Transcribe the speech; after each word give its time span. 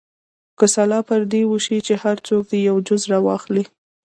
که 0.57 0.65
سلا 0.75 0.99
پر 1.07 1.21
دې 1.31 1.41
وشي 1.51 1.77
چې 1.87 1.93
هر 2.03 2.17
څوک 2.27 2.43
دې 2.51 2.59
یو 2.69 2.77
جز 2.87 3.01
راواخلي. 3.11 3.63